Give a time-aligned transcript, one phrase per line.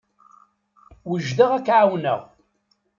[1.09, 2.21] Wejdeɣ ad k-ɛawneɣ.